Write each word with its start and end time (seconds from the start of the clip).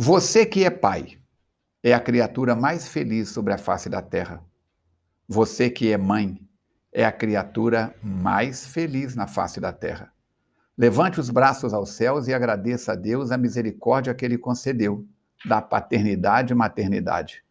Você 0.00 0.46
que 0.46 0.62
é 0.62 0.70
pai 0.70 1.18
é 1.82 1.92
a 1.92 1.98
criatura 1.98 2.54
mais 2.54 2.86
feliz 2.86 3.30
sobre 3.30 3.52
a 3.52 3.58
face 3.58 3.88
da 3.88 4.00
terra. 4.00 4.40
Você 5.26 5.68
que 5.68 5.90
é 5.90 5.98
mãe 5.98 6.40
é 6.92 7.04
a 7.04 7.10
criatura 7.10 7.92
mais 8.00 8.64
feliz 8.64 9.16
na 9.16 9.26
face 9.26 9.58
da 9.58 9.72
terra. 9.72 10.12
Levante 10.76 11.18
os 11.18 11.30
braços 11.30 11.74
aos 11.74 11.94
céus 11.94 12.28
e 12.28 12.32
agradeça 12.32 12.92
a 12.92 12.94
Deus 12.94 13.32
a 13.32 13.36
misericórdia 13.36 14.14
que 14.14 14.24
ele 14.24 14.38
concedeu 14.38 15.04
da 15.44 15.60
paternidade 15.60 16.52
e 16.52 16.56
maternidade. 16.56 17.42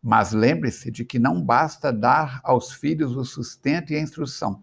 Mas 0.00 0.30
lembre-se 0.30 0.92
de 0.92 1.04
que 1.04 1.18
não 1.18 1.42
basta 1.42 1.92
dar 1.92 2.40
aos 2.44 2.70
filhos 2.70 3.16
o 3.16 3.24
sustento 3.24 3.92
e 3.92 3.96
a 3.96 4.00
instrução. 4.00 4.62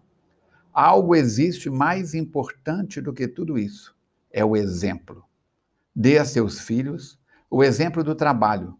Algo 0.72 1.14
existe 1.14 1.68
mais 1.68 2.14
importante 2.14 2.98
do 2.98 3.12
que 3.12 3.28
tudo 3.28 3.58
isso: 3.58 3.94
é 4.32 4.42
o 4.42 4.56
exemplo. 4.56 5.22
Dê 5.94 6.16
a 6.16 6.24
seus 6.24 6.60
filhos 6.60 7.18
o 7.50 7.62
exemplo 7.62 8.02
do 8.02 8.14
trabalho, 8.14 8.76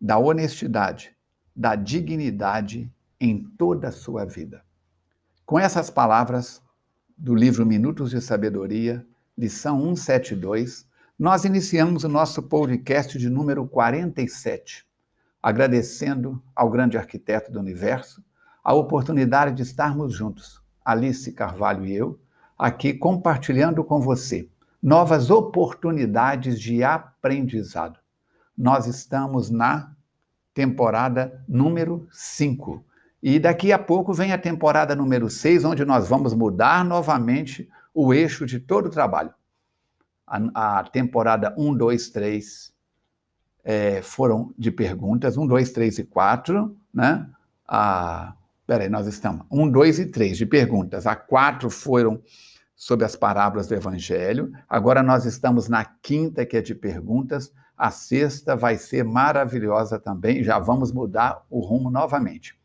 da 0.00 0.18
honestidade, 0.18 1.14
da 1.54 1.74
dignidade 1.74 2.90
em 3.20 3.44
toda 3.58 3.88
a 3.88 3.92
sua 3.92 4.24
vida. 4.24 4.62
Com 5.44 5.58
essas 5.58 5.90
palavras 5.90 6.62
do 7.16 7.34
livro 7.34 7.66
Minutos 7.66 8.10
de 8.10 8.20
Sabedoria, 8.20 9.06
lição 9.36 9.80
172, 9.80 10.86
nós 11.18 11.44
iniciamos 11.44 12.04
o 12.04 12.08
nosso 12.08 12.42
podcast 12.44 13.18
de 13.18 13.28
número 13.28 13.66
47, 13.66 14.86
agradecendo 15.42 16.42
ao 16.54 16.70
grande 16.70 16.96
arquiteto 16.96 17.50
do 17.50 17.58
universo 17.58 18.24
a 18.62 18.72
oportunidade 18.72 19.54
de 19.54 19.62
estarmos 19.62 20.14
juntos, 20.14 20.62
Alice 20.84 21.32
Carvalho 21.32 21.84
e 21.84 21.94
eu, 21.94 22.20
aqui 22.56 22.94
compartilhando 22.94 23.82
com 23.84 24.00
você 24.00 24.48
novas 24.82 25.30
oportunidades 25.30 26.60
de 26.60 26.82
aprendizado. 26.84 27.98
Nós 28.56 28.86
estamos 28.86 29.50
na 29.50 29.92
temporada 30.54 31.44
número 31.48 32.08
5. 32.10 32.84
E 33.22 33.38
daqui 33.38 33.72
a 33.72 33.78
pouco 33.78 34.12
vem 34.12 34.32
a 34.32 34.38
temporada 34.38 34.94
número 34.94 35.28
6, 35.28 35.64
onde 35.64 35.84
nós 35.84 36.08
vamos 36.08 36.34
mudar 36.34 36.84
novamente 36.84 37.68
o 37.92 38.14
eixo 38.14 38.46
de 38.46 38.60
todo 38.60 38.86
o 38.86 38.90
trabalho. 38.90 39.32
A, 40.26 40.78
a 40.78 40.84
temporada 40.84 41.54
1, 41.56 41.74
2, 41.74 42.10
3 42.10 42.72
é, 43.64 44.02
foram 44.02 44.54
de 44.56 44.70
perguntas, 44.70 45.36
1, 45.36 45.46
2, 45.46 45.72
3 45.72 45.98
e 45.98 46.04
4, 46.04 46.76
né? 46.94 47.28
A, 47.66 48.34
peraí, 48.66 48.88
nós 48.88 49.06
estamos. 49.06 49.46
1, 49.50 49.70
2 49.70 49.98
e 49.98 50.06
3 50.06 50.36
de 50.36 50.46
perguntas. 50.46 51.06
A 51.06 51.16
4 51.16 51.68
foram 51.70 52.22
sobre 52.78 53.04
as 53.04 53.16
parábolas 53.16 53.66
do 53.66 53.74
Evangelho. 53.74 54.52
Agora 54.68 55.02
nós 55.02 55.24
estamos 55.24 55.68
na 55.68 55.84
quinta, 55.84 56.46
que 56.46 56.56
é 56.56 56.62
de 56.62 56.76
perguntas. 56.76 57.52
A 57.76 57.90
sexta 57.90 58.54
vai 58.54 58.78
ser 58.78 59.04
maravilhosa 59.04 59.98
também. 59.98 60.44
Já 60.44 60.60
vamos 60.60 60.92
mudar 60.92 61.44
o 61.50 61.58
rumo 61.58 61.90
novamente. 61.90 62.56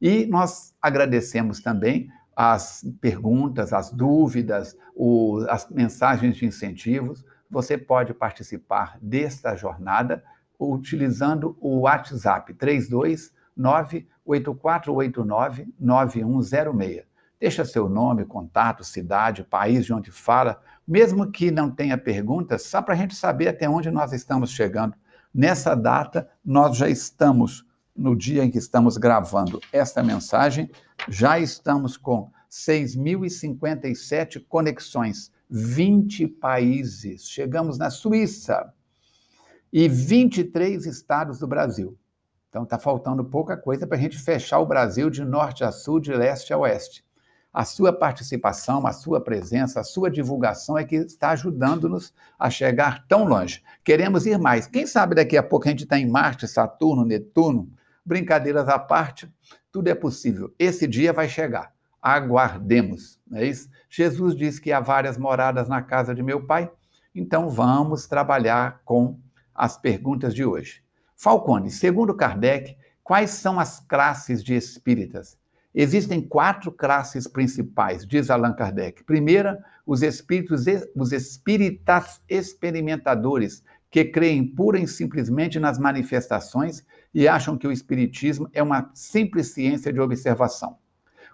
E 0.00 0.24
nós 0.24 0.72
agradecemos 0.80 1.60
também 1.60 2.08
as 2.34 2.84
perguntas, 3.00 3.72
as 3.72 3.90
dúvidas, 3.90 4.76
o, 4.94 5.44
as 5.48 5.68
mensagens 5.68 6.36
de 6.36 6.46
incentivos. 6.46 7.24
Você 7.50 7.76
pode 7.76 8.14
participar 8.14 8.96
desta 9.02 9.56
jornada 9.56 10.22
utilizando 10.60 11.56
o 11.60 11.80
WhatsApp 11.80 12.54
329 12.54 14.06
8489 14.24 15.74
9106 15.78 17.09
Deixa 17.40 17.64
seu 17.64 17.88
nome, 17.88 18.26
contato, 18.26 18.84
cidade, 18.84 19.42
país 19.42 19.86
de 19.86 19.94
onde 19.94 20.10
fala, 20.10 20.60
mesmo 20.86 21.32
que 21.32 21.50
não 21.50 21.70
tenha 21.70 21.96
perguntas, 21.96 22.64
só 22.64 22.82
para 22.82 22.92
a 22.92 22.96
gente 22.96 23.14
saber 23.14 23.48
até 23.48 23.66
onde 23.66 23.90
nós 23.90 24.12
estamos 24.12 24.50
chegando. 24.50 24.94
Nessa 25.32 25.74
data, 25.74 26.28
nós 26.44 26.76
já 26.76 26.86
estamos, 26.86 27.64
no 27.96 28.14
dia 28.14 28.44
em 28.44 28.50
que 28.50 28.58
estamos 28.58 28.98
gravando 28.98 29.58
esta 29.72 30.02
mensagem, 30.02 30.70
já 31.08 31.38
estamos 31.38 31.96
com 31.96 32.30
6.057 32.50 34.44
conexões, 34.46 35.32
20 35.48 36.26
países. 36.26 37.26
Chegamos 37.26 37.78
na 37.78 37.88
Suíça 37.88 38.70
e 39.72 39.88
23 39.88 40.84
estados 40.84 41.38
do 41.38 41.46
Brasil. 41.46 41.96
Então 42.50 42.64
está 42.64 42.78
faltando 42.78 43.24
pouca 43.24 43.56
coisa 43.56 43.86
para 43.86 43.96
a 43.96 44.00
gente 44.00 44.18
fechar 44.18 44.58
o 44.58 44.66
Brasil 44.66 45.08
de 45.08 45.24
norte 45.24 45.64
a 45.64 45.72
sul, 45.72 45.98
de 46.00 46.12
leste 46.12 46.52
a 46.52 46.58
oeste. 46.58 47.02
A 47.52 47.64
sua 47.64 47.92
participação, 47.92 48.86
a 48.86 48.92
sua 48.92 49.20
presença, 49.20 49.80
a 49.80 49.84
sua 49.84 50.08
divulgação 50.08 50.78
é 50.78 50.84
que 50.84 50.94
está 50.94 51.30
ajudando-nos 51.30 52.14
a 52.38 52.48
chegar 52.48 53.04
tão 53.08 53.24
longe. 53.24 53.62
Queremos 53.82 54.24
ir 54.24 54.38
mais. 54.38 54.68
Quem 54.68 54.86
sabe 54.86 55.16
daqui 55.16 55.36
a 55.36 55.42
pouco 55.42 55.66
a 55.66 55.70
gente 55.70 55.82
está 55.82 55.98
em 55.98 56.08
Marte, 56.08 56.46
Saturno, 56.46 57.04
Netuno. 57.04 57.68
Brincadeiras 58.04 58.68
à 58.68 58.78
parte, 58.78 59.28
tudo 59.72 59.88
é 59.88 59.94
possível. 59.94 60.54
Esse 60.58 60.86
dia 60.86 61.12
vai 61.12 61.28
chegar. 61.28 61.72
Aguardemos, 62.00 63.18
não 63.28 63.38
é 63.38 63.46
isso? 63.46 63.68
Jesus 63.88 64.34
disse 64.34 64.60
que 64.60 64.72
há 64.72 64.80
várias 64.80 65.18
moradas 65.18 65.68
na 65.68 65.82
casa 65.82 66.14
de 66.14 66.22
meu 66.22 66.46
pai, 66.46 66.70
então 67.14 67.50
vamos 67.50 68.06
trabalhar 68.06 68.80
com 68.84 69.18
as 69.54 69.76
perguntas 69.76 70.34
de 70.34 70.44
hoje. 70.44 70.82
Falcone, 71.14 71.70
segundo 71.70 72.14
Kardec, 72.14 72.76
quais 73.04 73.30
são 73.30 73.60
as 73.60 73.80
classes 73.80 74.42
de 74.42 74.54
espíritas? 74.54 75.36
Existem 75.74 76.20
quatro 76.20 76.72
classes 76.72 77.28
principais, 77.28 78.04
diz 78.04 78.28
Allan 78.28 78.52
Kardec. 78.52 79.04
Primeira, 79.04 79.62
os 79.86 80.02
espíritos, 80.02 80.64
os 80.96 81.12
espíritas 81.12 82.20
experimentadores, 82.28 83.62
que 83.90 84.04
creem 84.04 84.46
pura 84.46 84.78
e 84.78 84.86
simplesmente 84.86 85.58
nas 85.58 85.78
manifestações 85.78 86.84
e 87.12 87.26
acham 87.26 87.56
que 87.58 87.66
o 87.66 87.72
espiritismo 87.72 88.48
é 88.52 88.62
uma 88.62 88.90
simples 88.94 89.48
ciência 89.48 89.92
de 89.92 90.00
observação. 90.00 90.76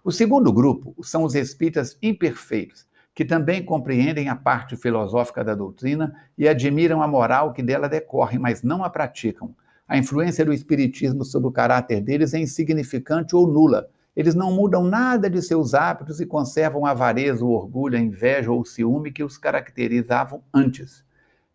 O 0.02 0.10
segundo 0.10 0.52
grupo 0.52 0.94
são 1.02 1.22
os 1.24 1.34
espíritas 1.34 1.98
imperfeitos, 2.00 2.86
que 3.14 3.24
também 3.24 3.64
compreendem 3.64 4.28
a 4.28 4.36
parte 4.36 4.76
filosófica 4.76 5.42
da 5.42 5.54
doutrina 5.54 6.14
e 6.36 6.48
admiram 6.48 7.02
a 7.02 7.08
moral 7.08 7.52
que 7.52 7.62
dela 7.62 7.88
decorre, 7.88 8.38
mas 8.38 8.62
não 8.62 8.84
a 8.84 8.90
praticam. 8.90 9.54
A 9.88 9.96
influência 9.98 10.44
do 10.44 10.52
espiritismo 10.52 11.24
sobre 11.24 11.48
o 11.48 11.52
caráter 11.52 12.00
deles 12.00 12.34
é 12.34 12.38
insignificante 12.38 13.36
ou 13.36 13.46
nula, 13.46 13.88
eles 14.16 14.34
não 14.34 14.50
mudam 14.50 14.82
nada 14.82 15.28
de 15.28 15.42
seus 15.42 15.74
hábitos 15.74 16.20
e 16.20 16.26
conservam 16.26 16.86
a 16.86 16.92
avareza, 16.92 17.44
o 17.44 17.50
orgulho, 17.50 17.98
a 17.98 18.00
inveja 18.00 18.50
ou 18.50 18.62
o 18.62 18.64
ciúme 18.64 19.12
que 19.12 19.22
os 19.22 19.36
caracterizavam 19.36 20.42
antes. 20.54 21.04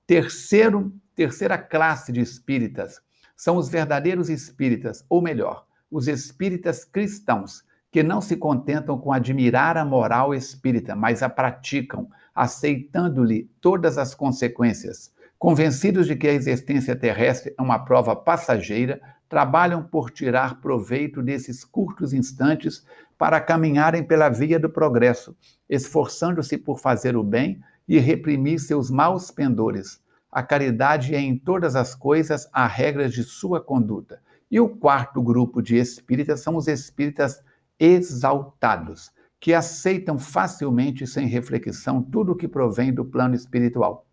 Terceiro, 0.05 0.93
terceira 1.15 1.57
classe 1.57 2.11
de 2.11 2.21
espíritas 2.21 3.01
são 3.35 3.57
os 3.57 3.67
verdadeiros 3.67 4.29
espíritas, 4.29 5.03
ou 5.09 5.19
melhor, 5.19 5.65
os 5.89 6.07
espíritas 6.07 6.85
cristãos, 6.85 7.63
que 7.91 8.03
não 8.03 8.21
se 8.21 8.37
contentam 8.37 8.99
com 8.99 9.11
admirar 9.11 9.77
a 9.77 9.83
moral 9.83 10.33
espírita, 10.33 10.95
mas 10.95 11.23
a 11.23 11.29
praticam, 11.29 12.07
aceitando-lhe 12.35 13.49
todas 13.59 13.97
as 13.97 14.13
consequências. 14.13 15.11
Convencidos 15.39 16.05
de 16.05 16.15
que 16.15 16.27
a 16.27 16.33
existência 16.33 16.95
terrestre 16.95 17.53
é 17.57 17.61
uma 17.61 17.79
prova 17.79 18.15
passageira, 18.15 19.01
trabalham 19.31 19.81
por 19.81 20.11
tirar 20.11 20.59
proveito 20.59 21.23
desses 21.23 21.63
curtos 21.63 22.11
instantes 22.11 22.85
para 23.17 23.39
caminharem 23.39 24.03
pela 24.03 24.27
via 24.27 24.59
do 24.59 24.69
progresso, 24.69 25.33
esforçando-se 25.69 26.57
por 26.57 26.77
fazer 26.77 27.15
o 27.15 27.23
bem 27.23 27.61
e 27.87 27.97
reprimir 27.97 28.59
seus 28.59 28.91
maus 28.91 29.31
pendores. 29.31 30.03
A 30.29 30.43
caridade 30.43 31.15
é 31.15 31.19
em 31.21 31.37
todas 31.37 31.77
as 31.77 31.95
coisas 31.95 32.45
a 32.51 32.67
regra 32.67 33.07
de 33.07 33.23
sua 33.23 33.61
conduta. 33.61 34.21
E 34.51 34.59
o 34.59 34.67
quarto 34.67 35.21
grupo 35.21 35.61
de 35.61 35.77
espíritas 35.77 36.41
são 36.41 36.57
os 36.57 36.67
espíritas 36.67 37.41
exaltados, 37.79 39.11
que 39.39 39.53
aceitam 39.53 40.19
facilmente 40.19 41.07
sem 41.07 41.25
reflexão 41.25 42.03
tudo 42.03 42.33
o 42.33 42.35
que 42.35 42.49
provém 42.49 42.93
do 42.93 43.05
plano 43.05 43.33
espiritual. 43.33 44.05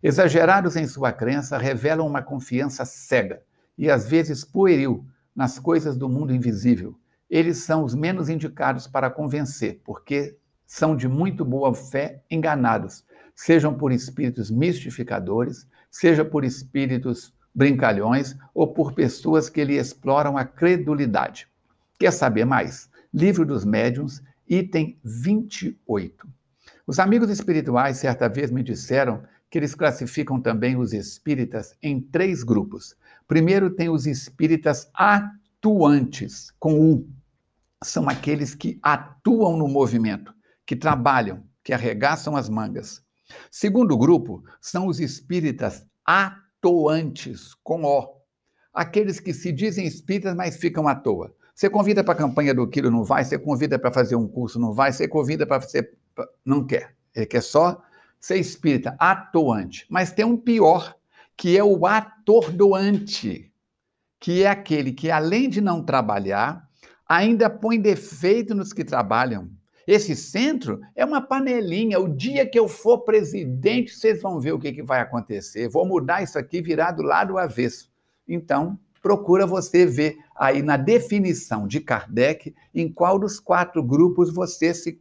Exagerados 0.00 0.76
em 0.76 0.86
sua 0.86 1.10
crença, 1.10 1.58
revelam 1.58 2.06
uma 2.06 2.22
confiança 2.22 2.84
cega 2.84 3.42
e 3.76 3.90
às 3.90 4.08
vezes 4.08 4.44
pueril 4.44 5.04
nas 5.34 5.58
coisas 5.58 5.96
do 5.96 6.08
mundo 6.08 6.34
invisível. 6.34 6.98
Eles 7.28 7.58
são 7.58 7.84
os 7.84 7.94
menos 7.94 8.28
indicados 8.28 8.86
para 8.86 9.10
convencer, 9.10 9.80
porque 9.84 10.36
são 10.66 10.96
de 10.96 11.08
muito 11.08 11.44
boa 11.44 11.74
fé 11.74 12.22
enganados, 12.30 13.04
sejam 13.34 13.74
por 13.74 13.92
espíritos 13.92 14.50
mistificadores, 14.50 15.66
seja 15.90 16.24
por 16.24 16.44
espíritos 16.44 17.32
brincalhões 17.54 18.36
ou 18.54 18.72
por 18.72 18.92
pessoas 18.92 19.48
que 19.48 19.64
lhe 19.64 19.76
exploram 19.76 20.36
a 20.36 20.44
credulidade. 20.44 21.48
Quer 21.98 22.12
saber 22.12 22.44
mais? 22.44 22.90
Livro 23.12 23.44
dos 23.44 23.64
Médiuns, 23.64 24.22
item 24.48 24.98
28. 25.04 26.26
Os 26.86 26.98
amigos 26.98 27.30
espirituais 27.30 27.98
certa 27.98 28.28
vez 28.28 28.50
me 28.50 28.62
disseram 28.62 29.22
que 29.52 29.58
eles 29.58 29.74
classificam 29.74 30.40
também 30.40 30.78
os 30.78 30.94
espíritas 30.94 31.76
em 31.82 32.00
três 32.00 32.42
grupos. 32.42 32.96
Primeiro 33.28 33.68
tem 33.68 33.90
os 33.90 34.06
espíritas 34.06 34.90
atuantes, 34.94 36.50
com 36.58 36.80
U. 36.80 37.06
São 37.84 38.08
aqueles 38.08 38.54
que 38.54 38.80
atuam 38.82 39.58
no 39.58 39.68
movimento, 39.68 40.32
que 40.64 40.74
trabalham, 40.74 41.44
que 41.62 41.74
arregaçam 41.74 42.34
as 42.34 42.48
mangas. 42.48 43.04
Segundo 43.50 43.98
grupo 43.98 44.42
são 44.58 44.86
os 44.86 45.00
espíritas 45.00 45.84
atoantes, 46.02 47.54
com 47.62 47.84
O. 47.84 48.22
Aqueles 48.72 49.20
que 49.20 49.34
se 49.34 49.52
dizem 49.52 49.86
espíritas, 49.86 50.34
mas 50.34 50.56
ficam 50.56 50.88
à 50.88 50.94
toa. 50.94 51.30
Você 51.54 51.68
convida 51.68 52.02
para 52.02 52.14
a 52.14 52.16
campanha 52.16 52.54
do 52.54 52.66
quilo, 52.66 52.90
não 52.90 53.04
vai. 53.04 53.22
Você 53.22 53.38
convida 53.38 53.78
para 53.78 53.92
fazer 53.92 54.16
um 54.16 54.26
curso, 54.26 54.58
não 54.58 54.72
vai. 54.72 54.92
Você 54.92 55.06
convida 55.06 55.46
para 55.46 55.60
fazer. 55.60 55.92
Não 56.42 56.66
quer. 56.66 56.96
Ele 57.14 57.26
quer 57.26 57.42
só 57.42 57.82
ser 58.22 58.36
espírita, 58.36 58.94
atuante. 59.00 59.84
Mas 59.90 60.12
tem 60.12 60.24
um 60.24 60.36
pior, 60.36 60.94
que 61.36 61.58
é 61.58 61.64
o 61.64 61.84
atordoante, 61.84 63.52
que 64.20 64.44
é 64.44 64.46
aquele 64.46 64.92
que, 64.92 65.10
além 65.10 65.48
de 65.50 65.60
não 65.60 65.82
trabalhar, 65.82 66.68
ainda 67.06 67.50
põe 67.50 67.80
defeito 67.80 68.54
nos 68.54 68.72
que 68.72 68.84
trabalham. 68.84 69.50
Esse 69.84 70.14
centro 70.14 70.80
é 70.94 71.04
uma 71.04 71.20
panelinha. 71.20 71.98
O 71.98 72.06
dia 72.08 72.46
que 72.46 72.56
eu 72.56 72.68
for 72.68 72.98
presidente, 72.98 73.92
vocês 73.92 74.22
vão 74.22 74.38
ver 74.38 74.52
o 74.52 74.58
que, 74.58 74.72
que 74.72 74.84
vai 74.84 75.00
acontecer. 75.00 75.68
Vou 75.68 75.84
mudar 75.84 76.22
isso 76.22 76.38
aqui, 76.38 76.62
virar 76.62 76.92
do 76.92 77.02
lado 77.02 77.36
avesso. 77.36 77.90
Então, 78.28 78.78
procura 79.02 79.44
você 79.44 79.84
ver 79.84 80.16
aí 80.36 80.62
na 80.62 80.76
definição 80.76 81.66
de 81.66 81.80
Kardec 81.80 82.54
em 82.72 82.88
qual 82.88 83.18
dos 83.18 83.40
quatro 83.40 83.82
grupos 83.82 84.32
você 84.32 84.72
se 84.72 85.00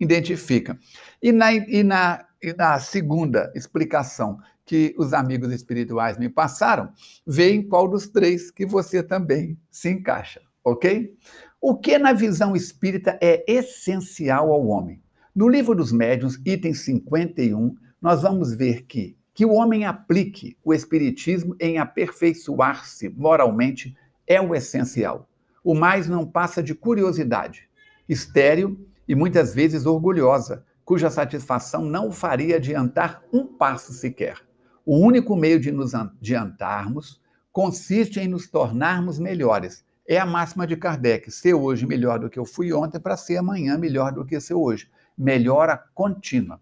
identifica. 0.00 0.78
E 1.22 1.30
na, 1.30 1.52
e 1.52 1.82
na, 1.82 2.24
e 2.42 2.52
na 2.52 2.78
segunda 2.78 3.52
explicação 3.54 4.38
que 4.64 4.94
os 4.98 5.12
amigos 5.12 5.52
espirituais 5.52 6.18
me 6.18 6.28
passaram, 6.28 6.92
vê 7.26 7.52
em 7.52 7.66
qual 7.66 7.88
dos 7.88 8.08
três 8.08 8.50
que 8.50 8.66
você 8.66 9.02
também 9.02 9.58
se 9.70 9.90
encaixa, 9.90 10.40
ok? 10.64 11.14
O 11.60 11.76
que 11.76 11.98
na 11.98 12.12
visão 12.12 12.56
espírita 12.56 13.18
é 13.20 13.44
essencial 13.46 14.52
ao 14.52 14.66
homem? 14.66 15.02
No 15.34 15.48
livro 15.48 15.74
dos 15.74 15.92
médiuns, 15.92 16.40
item 16.44 16.74
51, 16.74 17.74
nós 18.00 18.22
vamos 18.22 18.54
ver 18.54 18.82
que 18.82 19.16
que 19.34 19.46
o 19.46 19.52
homem 19.52 19.84
aplique 19.84 20.56
o 20.62 20.74
espiritismo 20.74 21.56
em 21.58 21.78
aperfeiçoar-se 21.78 23.08
moralmente 23.08 23.96
é 24.26 24.40
o 24.40 24.54
essencial. 24.54 25.28
O 25.64 25.74
mais 25.74 26.08
não 26.08 26.26
passa 26.26 26.62
de 26.62 26.74
curiosidade, 26.74 27.68
estéril 28.08 28.86
e 29.08 29.14
muitas 29.14 29.54
vezes 29.54 29.86
orgulhosa, 29.86 30.64
cuja 30.84 31.10
satisfação 31.10 31.84
não 31.84 32.08
o 32.08 32.12
faria 32.12 32.56
adiantar 32.56 33.22
um 33.32 33.46
passo 33.46 33.92
sequer. 33.92 34.38
O 34.84 34.98
único 34.98 35.36
meio 35.36 35.60
de 35.60 35.70
nos 35.70 35.94
adiantarmos 35.94 37.20
consiste 37.52 38.18
em 38.18 38.28
nos 38.28 38.48
tornarmos 38.48 39.18
melhores. 39.18 39.84
É 40.06 40.18
a 40.18 40.26
máxima 40.26 40.66
de 40.66 40.76
Kardec: 40.76 41.30
ser 41.30 41.54
hoje 41.54 41.86
melhor 41.86 42.18
do 42.18 42.28
que 42.28 42.38
eu 42.38 42.44
fui 42.44 42.72
ontem, 42.72 42.98
para 42.98 43.16
ser 43.16 43.36
amanhã 43.36 43.78
melhor 43.78 44.12
do 44.12 44.24
que 44.24 44.40
ser 44.40 44.54
hoje. 44.54 44.90
Melhora 45.16 45.76
contínua. 45.94 46.60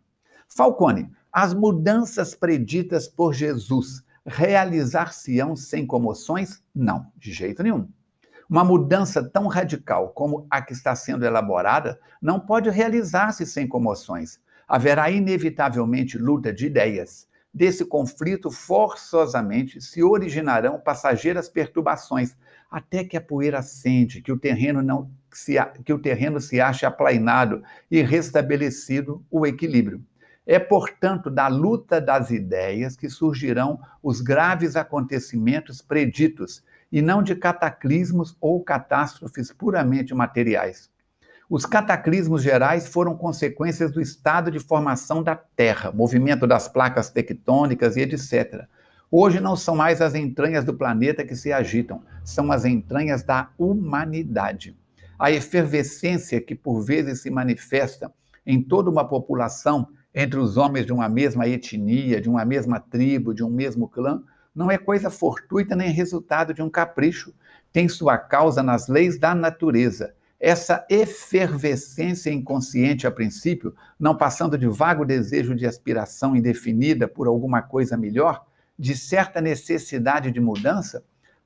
Falcone, 0.49 1.11
as 1.33 1.55
mudanças 1.55 2.35
preditas 2.35 3.09
por 3.09 3.33
Jesus 3.33 4.05
realizar-se-ão 4.27 5.57
sem 5.57 5.87
comoções? 5.87 6.63
Não, 6.75 7.07
de 7.17 7.33
jeito 7.33 7.63
nenhum. 7.63 7.89
Uma 8.51 8.65
mudança 8.65 9.23
tão 9.23 9.47
radical 9.47 10.09
como 10.09 10.45
a 10.51 10.61
que 10.61 10.73
está 10.73 10.97
sendo 10.97 11.25
elaborada 11.25 12.01
não 12.21 12.41
pode 12.41 12.69
realizar-se 12.69 13.47
sem 13.47 13.69
comoções. 13.69 14.41
Haverá 14.67 15.09
inevitavelmente 15.09 16.19
luta 16.19 16.53
de 16.53 16.67
ideias. 16.67 17.29
Desse 17.55 17.85
conflito, 17.85 18.51
forçosamente, 18.51 19.81
se 19.81 20.03
originarão 20.03 20.81
passageiras 20.81 21.49
perturbações, 21.49 22.37
até 22.69 23.05
que 23.05 23.17
a 23.17 23.21
poeira 23.21 23.61
acende, 23.61 24.21
que 24.21 24.33
o 24.33 24.39
terreno 24.39 24.83
não 24.83 25.09
se, 25.33 25.55
que 25.85 25.93
o 25.93 25.99
terreno 26.01 26.41
se 26.41 26.61
ache 26.61 26.85
aplainado 26.85 27.63
e 27.89 28.03
restabelecido 28.03 29.25
o 29.31 29.47
equilíbrio. 29.47 30.05
É, 30.45 30.59
portanto, 30.59 31.31
da 31.31 31.47
luta 31.47 32.01
das 32.01 32.33
ideias 32.33 32.97
que 32.97 33.09
surgirão 33.09 33.79
os 34.03 34.21
graves 34.21 34.75
acontecimentos 34.75 35.81
preditos, 35.81 36.65
e 36.91 37.01
não 37.01 37.23
de 37.23 37.35
cataclismos 37.35 38.37
ou 38.41 38.63
catástrofes 38.63 39.53
puramente 39.53 40.15
materiais. 40.15 40.91
Os 41.49 41.67
cataclismos 41.67 42.43
gerais 42.43 42.89
foram 42.89 43.17
consequências 43.17 43.91
do 43.91 44.01
estado 44.01 44.51
de 44.51 44.61
formação 44.61 45.23
da 45.23 45.35
Terra, 45.35 45.91
movimento 45.91 46.47
das 46.47 46.69
placas 46.69 47.11
tectônicas 47.11 47.97
e 47.97 48.03
etc. 48.03 48.67
Hoje 49.11 49.41
não 49.41 49.57
são 49.57 49.75
mais 49.75 50.01
as 50.01 50.15
entranhas 50.15 50.65
do 50.65 50.73
planeta 50.73 51.25
que 51.25 51.35
se 51.35 51.53
agitam, 51.53 52.05
são 52.25 52.53
as 52.53 52.65
entranhas 52.65 53.25
da 53.25 53.51
humanidade. 53.59 54.77
A 55.19 55.33
efervescência 55.33 56.41
que 56.41 56.55
por 56.55 56.81
vezes 56.83 57.21
se 57.21 57.31
manifesta 57.31 58.13
em 58.47 58.63
toda 58.63 58.89
uma 58.89 59.05
população 59.05 59.89
entre 60.15 60.39
os 60.39 60.57
homens 60.57 60.87
de 60.87 60.93
uma 60.93 61.09
mesma 61.09 61.49
etnia, 61.49 62.21
de 62.21 62.29
uma 62.29 62.45
mesma 62.45 62.79
tribo, 62.79 63.35
de 63.35 63.43
um 63.43 63.51
mesmo 63.51 63.89
clã, 63.89 64.23
não 64.55 64.71
é 64.71 64.77
coisa 64.77 65.11
fortuita 65.11 65.77
nem 65.77 65.91
resultado 65.91 66.53
de 66.53 66.63
um 66.63 66.71
capricho. 66.71 67.33
Tem 67.73 67.89
sua 67.89 68.19
causa 68.19 68.63
nas 68.63 68.89
leis 68.89 69.19
da 69.19 69.35
natureza. 69.35 70.15
Essa 70.39 70.87
efervescência 70.89 72.31
inconsciente 72.31 73.07
a 73.07 73.11
princípio, 73.11 73.75
não 73.99 74.17
passando 74.17 74.57
de 74.57 74.67
vago 74.67 75.05
desejo 75.05 75.55
de 75.55 75.67
aspiração 75.67 76.35
indefinida 76.35 77.07
por 77.07 77.27
alguma 77.27 77.63
coisa 77.63 77.97
melhor, 77.97 78.47
de 78.79 78.97
certa 78.97 79.41
necessidade 79.41 80.31
de 80.31 80.41
mudança, 80.41 81.05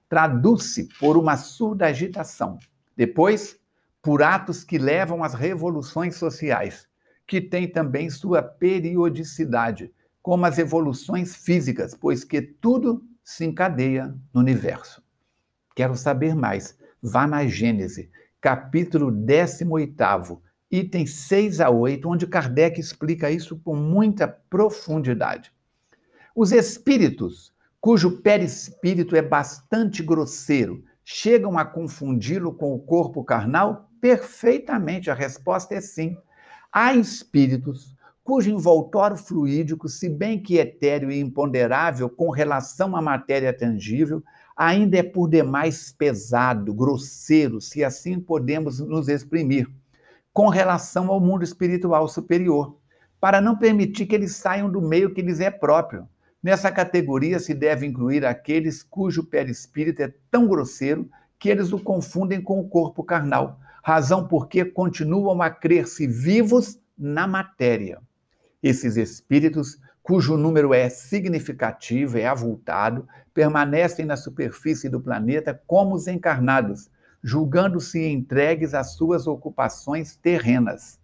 traduz-se 0.09 0.89
por 1.01 1.17
uma 1.17 1.37
surda 1.37 1.87
agitação. 1.87 2.59
Depois, 2.97 3.59
por 4.01 4.23
atos 4.23 4.63
que 4.63 4.79
levam 4.79 5.25
às 5.25 5.35
revoluções 5.35 6.15
sociais 6.15 6.87
que 7.27 7.41
tem 7.41 7.67
também 7.67 8.11
sua 8.11 8.43
periodicidade, 8.43 9.91
como 10.25 10.47
as 10.47 10.59
evoluções 10.59 11.37
físicas, 11.37 11.95
pois 11.95 12.25
que 12.25 12.41
tudo 12.41 13.07
se 13.23 13.45
encadeia 13.45 14.07
no 14.33 14.41
universo. 14.41 15.05
Quero 15.77 15.95
saber 15.95 16.35
mais? 16.35 16.79
Vá 17.03 17.27
na 17.27 17.47
Gênese, 17.47 18.11
capítulo 18.41 19.11
18, 19.11 20.43
item 20.71 21.07
6 21.07 21.61
a 21.61 21.69
8, 21.69 22.09
onde 22.09 22.27
Kardec 22.27 22.81
explica 22.81 23.31
isso 23.31 23.59
com 23.59 23.77
muita 23.77 24.27
profundidade. 24.27 25.53
Os 26.35 26.53
espíritos, 26.53 27.53
cujo 27.79 28.23
perispírito 28.23 29.15
é 29.15 29.21
bastante 29.21 30.03
grosseiro, 30.03 30.83
chegam 31.05 31.59
a 31.59 31.67
confundi-lo 31.67 32.55
com 32.55 32.75
o 32.75 32.81
corpo 32.81 33.23
carnal? 33.23 33.91
Perfeitamente, 34.01 35.11
a 35.11 35.15
resposta 35.15 35.75
é 35.75 35.83
sim. 35.83 36.17
Há 36.73 36.95
espíritos 36.95 37.94
cujo 38.25 38.51
envoltório 38.51 39.19
fluídico, 39.19 39.87
se 39.87 40.09
bem 40.09 40.43
que 40.43 40.57
etéreo 40.57 41.13
e 41.13 41.21
imponderável 41.21 42.09
com 42.09 42.31
relação 42.31 42.97
à 42.97 43.03
matéria 43.03 43.53
tangível, 43.53 44.25
ainda 44.57 44.97
é 44.97 45.03
por 45.03 45.29
demais 45.29 45.93
pesado, 45.93 46.73
grosseiro, 46.73 47.61
se 47.61 47.85
assim 47.85 48.19
podemos 48.19 48.81
nos 48.81 49.09
exprimir, 49.09 49.69
com 50.33 50.49
relação 50.49 51.11
ao 51.11 51.21
mundo 51.21 51.45
espiritual 51.45 52.09
superior, 52.09 52.79
para 53.21 53.43
não 53.43 53.59
permitir 53.59 54.07
que 54.07 54.15
eles 54.15 54.37
saiam 54.37 54.71
do 54.71 54.81
meio 54.81 55.13
que 55.13 55.21
lhes 55.21 55.39
é 55.39 55.51
próprio. 55.51 56.09
Nessa 56.43 56.73
categoria 56.73 57.39
se 57.39 57.53
deve 57.53 57.87
incluir 57.87 58.25
aqueles 58.25 58.83
cujo 58.83 59.25
perispírito 59.25 60.03
é 60.03 60.13
tão 60.31 60.49
grosseiro 60.49 61.09
que 61.39 61.51
eles 61.51 61.73
o 61.73 61.79
confundem 61.79 62.41
com 62.41 62.59
o 62.59 62.69
corpo 62.69 63.05
carnal, 63.05 63.59
razão 63.83 64.27
porque 64.27 64.65
continuam 64.65 65.43
a 65.43 65.51
crer-se 65.51 66.07
vivos 66.07 66.79
na 66.97 67.27
matéria. 67.27 68.01
Esses 68.65 68.97
espíritos, 68.97 69.79
cujo 70.03 70.39
número 70.39 70.73
é 70.73 70.89
significativo, 70.89 72.17
é 72.17 72.27
avultado, 72.27 73.07
permanecem 73.35 74.07
na 74.07 74.17
superfície 74.17 74.89
do 74.89 74.99
planeta 74.99 75.61
como 75.67 75.95
os 75.95 76.09
encarnados, 76.09 76.91
julgando-se 77.23 78.03
entregues 78.03 78.73
às 78.73 78.95
suas 78.95 79.27
ocupações 79.27 80.17
terrenas. 80.17 80.99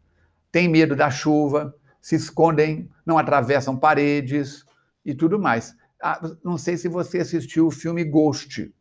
Têm 0.50 0.70
medo 0.70 0.96
da 0.96 1.10
chuva, 1.10 1.76
se 2.00 2.16
escondem, 2.16 2.88
não 3.04 3.18
atravessam 3.18 3.76
paredes 3.76 4.64
e 5.04 5.14
tudo 5.14 5.38
mais. 5.38 5.76
Ah, 6.02 6.18
não 6.42 6.56
sei 6.56 6.78
se 6.78 6.88
você 6.88 7.18
assistiu 7.18 7.66
o 7.66 7.70
filme 7.70 8.04
Ghost. 8.04 8.72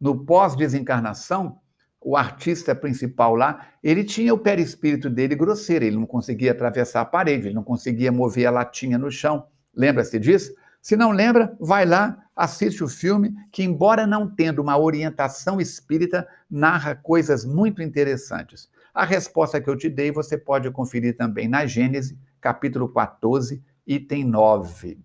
No 0.00 0.24
pós-desencarnação, 0.24 1.60
o 2.00 2.16
artista 2.16 2.74
principal 2.74 3.34
lá, 3.34 3.68
ele 3.82 4.04
tinha 4.04 4.32
o 4.32 4.38
perispírito 4.38 5.10
dele 5.10 5.34
grosseiro, 5.34 5.84
ele 5.84 5.96
não 5.96 6.06
conseguia 6.06 6.52
atravessar 6.52 7.00
a 7.00 7.04
parede, 7.04 7.48
ele 7.48 7.54
não 7.54 7.64
conseguia 7.64 8.12
mover 8.12 8.46
a 8.46 8.50
latinha 8.50 8.96
no 8.96 9.10
chão. 9.10 9.46
Lembra-se 9.74 10.18
disso? 10.18 10.54
Se 10.80 10.96
não 10.96 11.10
lembra, 11.10 11.56
vai 11.58 11.84
lá, 11.84 12.16
assiste 12.34 12.84
o 12.84 12.88
filme, 12.88 13.34
que, 13.50 13.64
embora 13.64 14.06
não 14.06 14.32
tendo 14.32 14.62
uma 14.62 14.78
orientação 14.78 15.60
espírita, 15.60 16.26
narra 16.48 16.94
coisas 16.94 17.44
muito 17.44 17.82
interessantes. 17.82 18.68
A 18.94 19.04
resposta 19.04 19.60
que 19.60 19.68
eu 19.68 19.76
te 19.76 19.88
dei 19.88 20.12
você 20.12 20.38
pode 20.38 20.70
conferir 20.70 21.16
também 21.16 21.48
na 21.48 21.66
Gênesis, 21.66 22.16
capítulo 22.40 22.88
14, 22.88 23.60
item 23.86 24.24
9. 24.24 25.00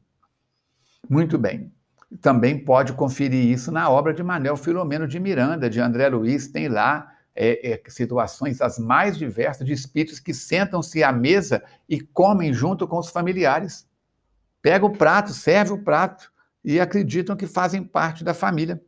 Muito 1.10 1.38
bem 1.38 1.71
também 2.20 2.58
pode 2.58 2.94
conferir 2.94 3.46
isso 3.46 3.72
na 3.72 3.89
obra 3.89 4.13
de 4.13 4.22
Manuel 4.22 4.58
Filomeno 4.58 5.08
de 5.08 5.20
Miranda, 5.20 5.70
de 5.70 5.80
André 5.80 6.10
Luiz, 6.10 6.48
tem 6.48 6.68
lá 6.68 7.12
é, 7.36 7.72
é, 7.72 7.82
situações 7.88 8.62
as 8.62 8.77
mais 8.77 9.18
diversas 9.18 9.65
de 9.65 9.74
espíritos 9.74 10.20
que 10.20 10.34
sentam-se 10.34 11.03
à 11.03 11.12
mesa 11.12 11.63
e 11.88 12.01
comem 12.01 12.53
junto 12.53 12.88
com 12.88 12.98
os 12.98 13.10
familiares. 13.10 13.88
Pega 14.62 14.86
o 14.86 14.96
prato, 14.96 15.34
serve 15.34 15.74
o 15.74 15.84
prato, 15.84 16.32
e 16.63 16.80
acreditam 16.80 17.36
que 17.36 17.48
fazem 17.48 17.84
parte 17.84 18.24
da 18.24 18.34
família. 18.34 18.82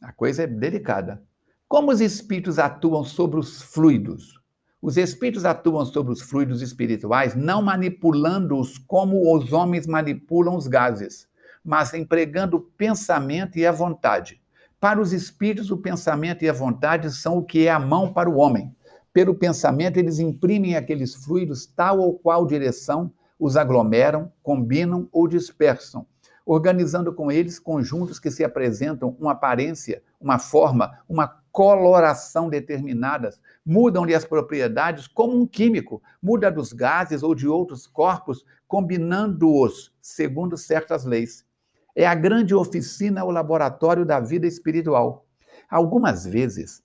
A 0.00 0.12
coisa 0.12 0.44
é 0.44 0.46
delicada. 0.46 1.22
Como 1.68 1.90
os 1.90 2.00
espíritos 2.00 2.58
atuam 2.58 3.02
sobre 3.02 3.38
os 3.38 3.62
fluidos? 3.62 4.40
Os 4.80 4.96
espíritos 4.96 5.44
atuam 5.44 5.84
sobre 5.86 6.12
os 6.12 6.20
fluidos 6.20 6.60
espirituais 6.60 7.34
não 7.34 7.62
manipulando-os 7.62 8.78
como 8.78 9.34
os 9.34 9.52
homens 9.52 9.86
manipulam 9.86 10.56
os 10.56 10.66
gases, 10.66 11.28
mas 11.64 11.94
empregando 11.94 12.56
o 12.56 12.60
pensamento 12.60 13.58
e 13.58 13.66
a 13.66 13.72
vontade. 13.72 14.40
Para 14.80 15.00
os 15.00 15.12
espíritos, 15.12 15.70
o 15.70 15.76
pensamento 15.76 16.44
e 16.44 16.48
a 16.48 16.52
vontade 16.52 17.10
são 17.10 17.38
o 17.38 17.44
que 17.44 17.66
é 17.66 17.70
a 17.70 17.78
mão 17.78 18.12
para 18.12 18.28
o 18.28 18.36
homem. 18.36 18.74
Pelo 19.12 19.34
pensamento, 19.34 19.96
eles 19.96 20.18
imprimem 20.18 20.74
aqueles 20.74 21.14
fluidos 21.14 21.66
tal 21.66 22.00
ou 22.00 22.18
qual 22.18 22.46
direção 22.46 23.12
os 23.38 23.56
aglomeram, 23.56 24.32
combinam 24.42 25.08
ou 25.12 25.28
dispersam, 25.28 26.06
organizando 26.46 27.12
com 27.12 27.30
eles 27.30 27.58
conjuntos 27.58 28.18
que 28.18 28.30
se 28.30 28.42
apresentam 28.42 29.16
uma 29.20 29.32
aparência, 29.32 30.02
uma 30.20 30.38
forma, 30.38 30.98
uma 31.08 31.42
coloração 31.52 32.48
determinadas, 32.48 33.40
mudam-lhe 33.64 34.14
as 34.14 34.24
propriedades 34.24 35.06
como 35.06 35.38
um 35.38 35.46
químico, 35.46 36.02
muda 36.20 36.50
dos 36.50 36.72
gases 36.72 37.22
ou 37.22 37.34
de 37.34 37.46
outros 37.46 37.86
corpos, 37.86 38.44
combinando-os 38.66 39.92
segundo 40.00 40.56
certas 40.56 41.04
leis. 41.04 41.44
É 41.94 42.06
a 42.06 42.14
grande 42.14 42.54
oficina 42.54 43.24
ou 43.24 43.30
laboratório 43.30 44.04
da 44.04 44.18
vida 44.18 44.46
espiritual. 44.46 45.26
Algumas 45.68 46.24
vezes, 46.24 46.82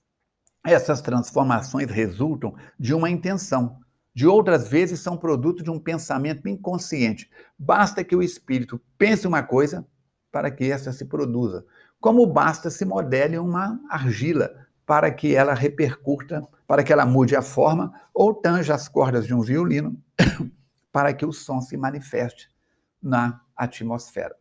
essas 0.64 1.00
transformações 1.00 1.90
resultam 1.90 2.54
de 2.78 2.94
uma 2.94 3.08
intenção, 3.08 3.78
de 4.14 4.26
outras 4.26 4.68
vezes 4.68 5.00
são 5.00 5.16
produto 5.16 5.62
de 5.62 5.70
um 5.70 5.78
pensamento 5.78 6.48
inconsciente. 6.48 7.30
Basta 7.58 8.02
que 8.02 8.16
o 8.16 8.22
espírito 8.22 8.80
pense 8.98 9.26
uma 9.26 9.42
coisa 9.42 9.86
para 10.30 10.50
que 10.50 10.70
essa 10.70 10.92
se 10.92 11.04
produza. 11.04 11.64
Como 12.00 12.26
basta 12.26 12.70
se 12.70 12.84
modele 12.84 13.38
uma 13.38 13.80
argila 13.88 14.50
para 14.84 15.10
que 15.10 15.34
ela 15.34 15.52
repercuta, 15.52 16.46
para 16.66 16.82
que 16.82 16.92
ela 16.92 17.04
mude 17.04 17.36
a 17.36 17.42
forma 17.42 17.92
ou 18.14 18.34
tanja 18.34 18.74
as 18.74 18.88
cordas 18.88 19.26
de 19.26 19.34
um 19.34 19.40
violino 19.40 20.00
para 20.92 21.12
que 21.12 21.26
o 21.26 21.32
som 21.32 21.60
se 21.60 21.76
manifeste 21.76 22.48
na 23.02 23.40
atmosfera. 23.56 24.37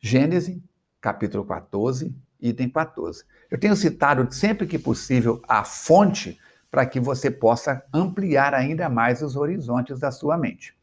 Gênesis, 0.00 0.58
capítulo 0.98 1.44
14, 1.44 2.14
item 2.40 2.70
14. 2.70 3.22
Eu 3.50 3.60
tenho 3.60 3.76
citado 3.76 4.26
sempre 4.32 4.66
que 4.66 4.78
possível 4.78 5.42
a 5.46 5.62
fonte 5.62 6.38
para 6.70 6.86
que 6.86 6.98
você 6.98 7.30
possa 7.30 7.84
ampliar 7.92 8.54
ainda 8.54 8.88
mais 8.88 9.20
os 9.20 9.36
horizontes 9.36 10.00
da 10.00 10.10
sua 10.10 10.38
mente. 10.38 10.74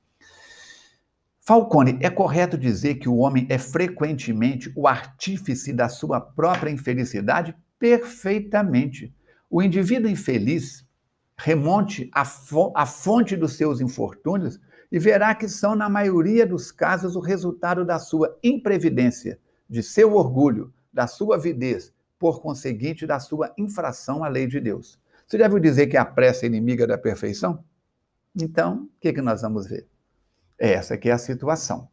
Falcone, 1.42 1.98
é 2.02 2.10
correto 2.10 2.58
dizer 2.58 2.96
que 2.96 3.10
o 3.10 3.18
homem 3.18 3.48
é 3.50 3.58
frequentemente 3.58 4.72
o 4.76 4.88
artífice 4.88 5.74
da 5.74 5.90
sua 5.90 6.22
própria 6.22 6.70
infelicidade? 6.70 7.56
Perfeitamente. 7.80 9.16
O 9.50 9.64
indivíduo 9.64 10.12
infeliz 10.12 10.86
remonte 11.38 12.12
a 12.14 12.86
fonte 12.86 13.36
dos 13.36 13.54
seus 13.54 13.80
infortúnios 13.80 14.60
e 14.92 15.00
verá 15.00 15.36
que 15.36 15.48
são, 15.48 15.76
na 15.76 15.90
maioria 15.90 16.46
dos 16.46 16.72
casos, 16.72 17.16
o 17.16 17.20
resultado 17.20 17.84
da 17.84 18.00
sua 18.00 18.38
imprevidência, 18.44 19.40
de 19.70 19.84
seu 19.84 20.16
orgulho, 20.16 20.74
da 20.92 21.08
sua 21.08 21.36
avidez, 21.36 21.94
por 22.18 22.42
conseguinte, 22.42 23.06
da 23.06 23.20
sua 23.20 23.54
infração 23.58 24.24
à 24.24 24.28
lei 24.28 24.48
de 24.48 24.60
Deus. 24.60 25.00
Você 25.28 25.38
já 25.38 25.48
dizer 25.48 25.88
que 25.88 25.98
a 25.98 26.06
pressa 26.06 26.46
é 26.46 26.48
inimiga 26.48 26.88
da 26.88 26.98
perfeição? 26.98 27.64
Então, 28.36 28.84
o 28.84 28.90
que, 29.00 29.12
que 29.12 29.22
nós 29.22 29.42
vamos 29.42 29.68
ver? 29.68 29.88
Essa 30.58 30.98
que 30.98 31.10
é 31.10 31.12
a 31.12 31.18
situação. 31.18 31.90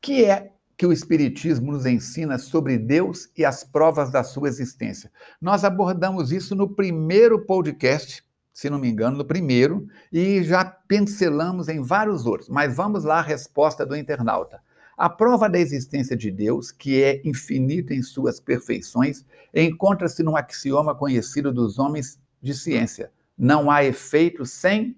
Que 0.00 0.24
é 0.24 0.52
que 0.76 0.86
o 0.86 0.92
Espiritismo 0.92 1.72
nos 1.72 1.84
ensina 1.84 2.38
sobre 2.38 2.78
Deus 2.78 3.28
e 3.36 3.44
as 3.44 3.64
provas 3.64 4.12
da 4.12 4.22
sua 4.22 4.48
existência. 4.48 5.10
Nós 5.40 5.64
abordamos 5.64 6.30
isso 6.30 6.54
no 6.54 6.68
primeiro 6.68 7.44
podcast, 7.44 8.24
se 8.58 8.68
não 8.68 8.76
me 8.76 8.88
engano, 8.88 9.16
no 9.16 9.24
primeiro, 9.24 9.86
e 10.12 10.42
já 10.42 10.64
pincelamos 10.64 11.68
em 11.68 11.80
vários 11.80 12.26
outros. 12.26 12.48
Mas 12.48 12.74
vamos 12.74 13.04
lá 13.04 13.20
a 13.20 13.22
resposta 13.22 13.86
do 13.86 13.96
internauta. 13.96 14.60
A 14.96 15.08
prova 15.08 15.48
da 15.48 15.60
existência 15.60 16.16
de 16.16 16.28
Deus, 16.28 16.72
que 16.72 17.00
é 17.00 17.22
infinito 17.24 17.92
em 17.92 18.02
suas 18.02 18.40
perfeições, 18.40 19.24
encontra-se 19.54 20.24
num 20.24 20.34
axioma 20.34 20.92
conhecido 20.92 21.52
dos 21.52 21.78
homens 21.78 22.20
de 22.42 22.52
ciência. 22.52 23.12
Não 23.38 23.70
há 23.70 23.84
efeito 23.84 24.44
sem 24.44 24.96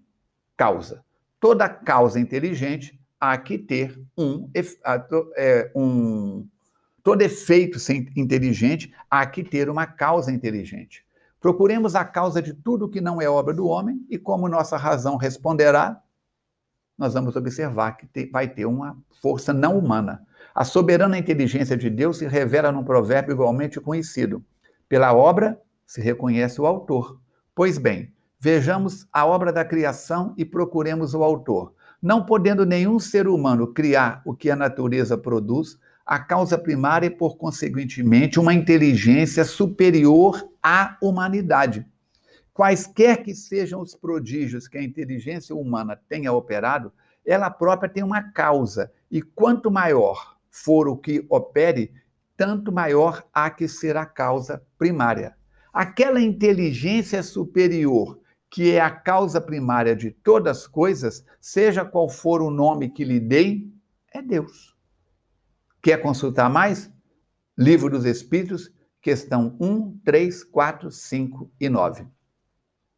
causa. 0.56 1.04
Toda 1.38 1.68
causa 1.68 2.18
inteligente 2.18 2.98
há 3.20 3.36
que 3.36 3.58
ter 3.58 4.00
um, 4.16 4.48
é, 5.36 5.70
um 5.76 6.48
todo 7.02 7.20
efeito 7.20 7.76
inteligente 8.16 8.90
há 9.10 9.26
que 9.26 9.44
ter 9.44 9.68
uma 9.68 9.84
causa 9.84 10.32
inteligente. 10.32 11.04
Procuremos 11.40 11.94
a 11.94 12.04
causa 12.04 12.42
de 12.42 12.52
tudo 12.52 12.88
que 12.88 13.00
não 13.00 13.20
é 13.20 13.28
obra 13.28 13.54
do 13.54 13.66
homem 13.66 14.04
e 14.10 14.18
como 14.18 14.46
nossa 14.46 14.76
razão 14.76 15.16
responderá, 15.16 16.02
nós 16.98 17.14
vamos 17.14 17.34
observar 17.34 17.92
que 17.92 18.26
vai 18.30 18.46
ter 18.46 18.66
uma 18.66 18.94
força 19.22 19.50
não 19.54 19.78
humana. 19.78 20.22
A 20.54 20.64
soberana 20.64 21.16
inteligência 21.16 21.78
de 21.78 21.88
Deus 21.88 22.18
se 22.18 22.26
revela 22.26 22.70
num 22.70 22.84
provérbio 22.84 23.32
igualmente 23.32 23.80
conhecido. 23.80 24.44
Pela 24.86 25.14
obra 25.14 25.58
se 25.86 26.02
reconhece 26.02 26.60
o 26.60 26.66
autor. 26.66 27.18
Pois 27.54 27.78
bem, 27.78 28.12
vejamos 28.38 29.06
a 29.10 29.24
obra 29.24 29.50
da 29.50 29.64
criação 29.64 30.34
e 30.36 30.44
procuremos 30.44 31.14
o 31.14 31.24
autor. 31.24 31.72
Não 32.02 32.26
podendo 32.26 32.66
nenhum 32.66 32.98
ser 32.98 33.26
humano 33.26 33.72
criar 33.72 34.20
o 34.26 34.34
que 34.34 34.50
a 34.50 34.56
natureza 34.56 35.16
produz, 35.16 35.78
a 36.10 36.18
causa 36.18 36.58
primária 36.58 37.06
é, 37.06 37.10
por 37.10 37.36
conseguintemente, 37.36 38.40
uma 38.40 38.52
inteligência 38.52 39.44
superior 39.44 40.44
à 40.60 40.98
humanidade. 41.00 41.86
Quaisquer 42.52 43.22
que 43.22 43.32
sejam 43.32 43.80
os 43.80 43.94
prodígios 43.94 44.66
que 44.66 44.76
a 44.76 44.82
inteligência 44.82 45.54
humana 45.54 45.96
tenha 46.08 46.32
operado, 46.32 46.92
ela 47.24 47.48
própria 47.48 47.88
tem 47.88 48.02
uma 48.02 48.24
causa, 48.24 48.90
e 49.08 49.22
quanto 49.22 49.70
maior 49.70 50.36
for 50.50 50.88
o 50.88 50.96
que 50.96 51.24
opere, 51.30 51.92
tanto 52.36 52.72
maior 52.72 53.24
há 53.32 53.48
que 53.48 53.68
ser 53.68 53.96
a 53.96 54.04
causa 54.04 54.60
primária. 54.76 55.36
Aquela 55.72 56.20
inteligência 56.20 57.22
superior, 57.22 58.18
que 58.50 58.72
é 58.72 58.80
a 58.80 58.90
causa 58.90 59.40
primária 59.40 59.94
de 59.94 60.10
todas 60.10 60.58
as 60.58 60.66
coisas, 60.66 61.24
seja 61.40 61.84
qual 61.84 62.08
for 62.08 62.42
o 62.42 62.50
nome 62.50 62.90
que 62.90 63.04
lhe 63.04 63.20
deem, 63.20 63.72
é 64.12 64.20
Deus. 64.20 64.79
Quer 65.82 66.02
consultar 66.02 66.50
mais? 66.50 66.90
Livro 67.56 67.88
dos 67.88 68.04
Espíritos, 68.04 68.70
questão 69.00 69.56
1, 69.58 69.98
3, 70.04 70.44
4, 70.44 70.90
5 70.90 71.50
e 71.58 71.68
9. 71.70 72.06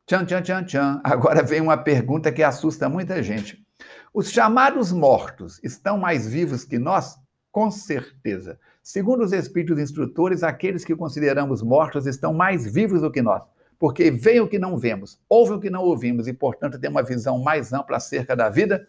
Tchan, 0.07 0.25
tchan, 0.25 0.43
tchan, 0.43 0.65
tchan. 0.65 1.01
Agora 1.05 1.43
vem 1.43 1.61
uma 1.61 1.77
pergunta 1.77 2.33
que 2.33 2.43
assusta 2.43 2.89
muita 2.89 3.23
gente. 3.23 3.65
Os 4.12 4.31
chamados 4.31 4.93
mortos 4.93 5.61
estão 5.62 5.97
mais 5.97 6.27
vivos 6.27 6.65
que 6.65 6.79
nós? 6.79 7.17
Com 7.53 7.71
certeza. 7.71 8.59
Segundo 8.83 9.23
os 9.23 9.33
espíritos 9.33 9.79
instrutores, 9.79 10.43
aqueles 10.43 10.85
que 10.85 10.97
consideramos 10.97 11.62
mortos 11.62 12.07
estão 12.07 12.35
mais 12.35 12.73
vivos 12.73 13.03
do 13.03 13.12
que 13.12 13.23
nós, 13.23 13.43
porque 13.79 14.11
veem 14.11 14.41
o 14.41 14.49
que 14.49 14.59
não 14.59 14.77
vemos, 14.77 15.21
ouvem 15.29 15.57
o 15.57 15.61
que 15.61 15.71
não 15.71 15.83
ouvimos 15.83 16.27
e, 16.27 16.33
portanto, 16.33 16.81
têm 16.81 16.91
uma 16.91 17.03
visão 17.03 17.39
mais 17.39 17.73
ampla 17.73 17.99
acerca 17.99 18.35
da 18.35 18.49
vida 18.49 18.89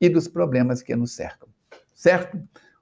e 0.00 0.08
dos 0.08 0.26
problemas 0.26 0.82
que 0.82 0.96
nos 0.96 1.12
cercam. 1.12 1.48
Certo? 1.94 2.38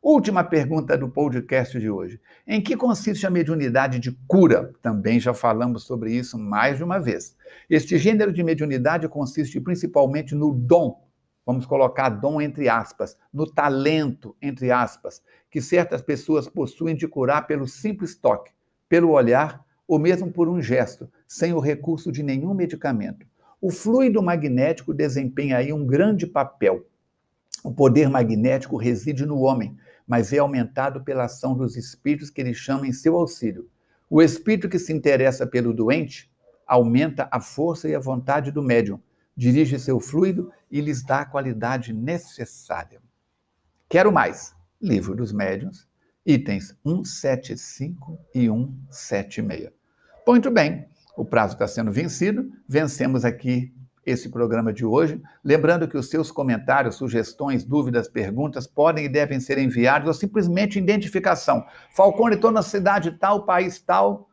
Última 0.07 0.45
pergunta 0.45 0.99
do 0.99 1.09
podcast 1.09 1.81
de 1.81 1.89
hoje. 1.89 2.21
Em 2.47 2.61
que 2.61 2.77
consiste 2.77 3.27
a 3.27 3.31
mediunidade 3.31 3.99
de 3.99 4.13
cura? 4.29 4.71
Também 4.83 5.19
já 5.19 5.33
falamos 5.33 5.85
sobre 5.85 6.13
isso 6.13 6.39
mais 6.39 6.77
de 6.77 6.85
uma 6.85 6.99
vez. 6.99 7.35
Este 7.71 7.97
gênero 7.97 8.31
de 8.31 8.43
mediunidade 8.43 9.09
consiste 9.09 9.59
principalmente 9.59 10.35
no 10.35 10.53
dom 10.53 11.03
vamos 11.47 11.65
colocar 11.65 12.11
dom 12.11 12.39
entre 12.39 12.69
aspas, 12.69 13.17
no 13.33 13.51
talento 13.51 14.37
entre 14.43 14.71
aspas, 14.71 15.23
que 15.51 15.63
certas 15.63 16.03
pessoas 16.03 16.49
possuem 16.51 16.95
de 16.95 17.09
curar 17.09 17.47
pelo 17.47 17.67
simples 17.67 18.15
toque, 18.15 18.53
pelo 18.89 19.11
olhar 19.11 19.65
ou 19.89 19.99
mesmo 19.99 20.31
por 20.31 20.51
um 20.51 20.61
gesto, 20.61 21.09
sem 21.27 21.55
o 21.55 21.61
recurso 21.61 22.13
de 22.13 22.23
nenhum 22.23 22.53
medicamento. 22.53 23.27
O 23.59 23.71
fluido 23.71 24.23
magnético 24.23 24.93
desempenha 24.93 25.57
aí 25.57 25.73
um 25.73 25.87
grande 25.87 26.27
papel. 26.27 26.87
O 27.63 27.73
poder 27.73 28.11
magnético 28.11 28.77
reside 28.77 29.25
no 29.25 29.41
homem, 29.41 29.75
mas 30.07 30.33
é 30.33 30.39
aumentado 30.39 31.03
pela 31.03 31.25
ação 31.25 31.57
dos 31.57 31.77
espíritos 31.77 32.31
que 32.31 32.41
ele 32.41 32.55
chama 32.55 32.87
em 32.87 32.93
seu 32.93 33.17
auxílio. 33.17 33.69
O 34.09 34.23
espírito 34.23 34.69
que 34.69 34.79
se 34.79 34.93
interessa 34.93 35.47
pelo 35.47 35.73
doente 35.73 36.31
aumenta 36.67 37.29
a 37.31 37.41
força 37.41 37.89
e 37.89 37.95
a 37.95 38.01
vontade 38.01 38.51
do 38.51 38.63
médium, 38.63 39.01
dirige 39.37 39.79
seu 39.79 39.99
fluido 39.99 40.51
e 40.71 40.81
lhes 40.81 41.03
dá 41.03 41.21
a 41.21 41.27
qualidade 41.27 41.93
necessária. 41.93 43.01
Quero 43.89 44.13
mais. 44.13 44.55
Livro 44.81 45.15
dos 45.15 45.33
Médiuns, 45.33 45.89
itens 46.27 46.77
175 46.85 48.19
e 48.35 48.47
176. 48.47 49.71
Muito 50.27 50.51
bem, 50.51 50.89
o 51.17 51.25
prazo 51.25 51.55
está 51.55 51.67
sendo 51.67 51.93
vencido, 51.93 52.51
vencemos 52.69 53.25
aqui 53.25 53.75
esse 54.05 54.29
programa 54.29 54.73
de 54.73 54.85
hoje. 54.85 55.21
Lembrando 55.43 55.89
que 55.89 55.97
os 55.97 56.11
seus 56.11 56.31
comentários, 56.31 56.97
sugestões, 56.97 57.65
dúvidas, 57.65 58.07
perguntas 58.09 58.67
podem 58.67 59.07
e 59.07 59.09
devem 59.09 59.41
ser 59.41 59.57
enviados 59.59 60.09
ou 60.09 60.15
simplesmente 60.15 60.79
identificação. 60.79 61.65
Falcone, 61.95 62.35
estou 62.37 62.51
na 62.51 62.63
cidade 62.63 63.13
tal, 63.13 63.45
país 63.45 63.81
tal, 63.81 64.29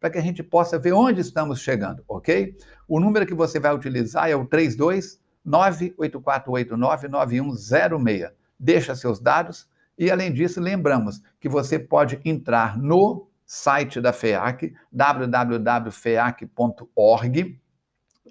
para 0.00 0.10
que 0.10 0.18
a 0.18 0.22
gente 0.22 0.42
possa 0.42 0.76
ver 0.78 0.92
onde 0.92 1.20
estamos 1.20 1.60
chegando, 1.60 2.02
ok? 2.08 2.56
O 2.86 3.00
número 3.00 3.26
que 3.26 3.34
você 3.34 3.58
vai 3.58 3.74
utilizar 3.74 4.30
é 4.30 4.36
o 4.36 4.46
32 4.46 5.18
984899106. 5.46 8.30
Deixa 8.58 8.94
seus 8.94 9.20
dados 9.20 9.68
e, 9.96 10.10
além 10.10 10.32
disso, 10.32 10.60
lembramos 10.60 11.22
que 11.40 11.48
você 11.48 11.78
pode 11.78 12.20
entrar 12.24 12.76
no 12.78 13.28
site 13.44 14.00
da 14.00 14.12
FEAC, 14.12 14.74
www.feac.org, 14.92 17.60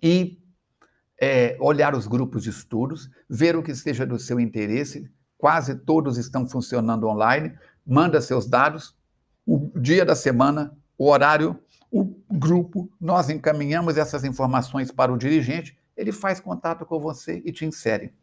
e 0.01 0.37
é, 1.19 1.57
olhar 1.59 1.95
os 1.95 2.07
grupos 2.07 2.43
de 2.43 2.49
estudos, 2.49 3.09
ver 3.29 3.55
o 3.55 3.63
que 3.63 3.71
esteja 3.71 4.05
do 4.05 4.19
seu 4.19 4.39
interesse. 4.39 5.09
Quase 5.37 5.75
todos 5.75 6.17
estão 6.17 6.47
funcionando 6.47 7.07
online. 7.07 7.53
Manda 7.85 8.21
seus 8.21 8.47
dados, 8.47 8.95
o 9.45 9.71
dia 9.79 10.03
da 10.05 10.15
semana, 10.15 10.75
o 10.97 11.09
horário, 11.09 11.59
o 11.91 12.03
grupo. 12.29 12.89
Nós 12.99 13.29
encaminhamos 13.29 13.97
essas 13.97 14.23
informações 14.23 14.91
para 14.91 15.11
o 15.11 15.17
dirigente. 15.17 15.77
Ele 15.95 16.11
faz 16.11 16.39
contato 16.39 16.85
com 16.85 16.99
você 16.99 17.41
e 17.43 17.51
te 17.51 17.65
insere. 17.65 18.13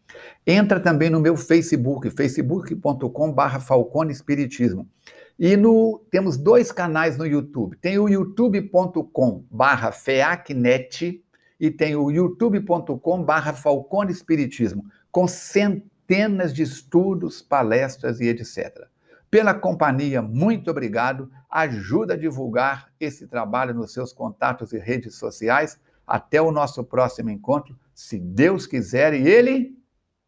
Entra 0.46 0.78
também 0.78 1.10
no 1.10 1.18
meu 1.18 1.36
Facebook, 1.36 2.08
facebook.com.br 2.10 3.58
Falcone 3.60 4.12
Espiritismo. 4.12 4.88
E 5.36 5.56
no, 5.56 6.00
temos 6.10 6.36
dois 6.36 6.70
canais 6.70 7.18
no 7.18 7.26
YouTube. 7.26 7.76
Tem 7.78 7.98
o 7.98 8.08
youtube.com/barra 8.08 9.90
feacnet 9.90 11.23
e 11.58 11.70
tem 11.70 11.96
o 11.96 12.10
youtube.com/barra 12.10 13.52
Falcone 13.52 14.12
Espiritismo, 14.12 14.84
com 15.10 15.26
centenas 15.28 16.52
de 16.52 16.62
estudos, 16.62 17.40
palestras 17.40 18.20
e 18.20 18.28
etc. 18.28 18.86
Pela 19.30 19.52
companhia, 19.52 20.22
muito 20.22 20.70
obrigado. 20.70 21.30
Ajuda 21.50 22.14
a 22.14 22.16
divulgar 22.16 22.92
esse 23.00 23.26
trabalho 23.26 23.74
nos 23.74 23.92
seus 23.92 24.12
contatos 24.12 24.72
e 24.72 24.78
redes 24.78 25.16
sociais. 25.16 25.78
Até 26.06 26.40
o 26.40 26.52
nosso 26.52 26.84
próximo 26.84 27.30
encontro, 27.30 27.76
se 27.94 28.18
Deus 28.18 28.66
quiser 28.66 29.14
e 29.14 29.26
Ele 29.26 29.76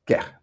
quer. 0.05 0.36